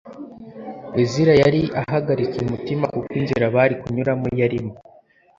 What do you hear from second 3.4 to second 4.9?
bari kunyuramo yarimo